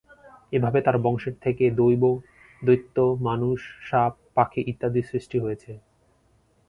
[0.53, 2.03] এভাবে তার বংশের থেকে দৈব,
[2.61, 5.71] দৈত্য, মানুষ, সাপ, পাখি ইত্যাদির সৃষ্টি হয়েছে।